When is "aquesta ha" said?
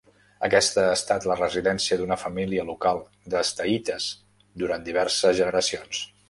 0.45-0.93